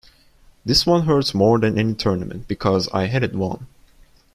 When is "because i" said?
2.47-3.05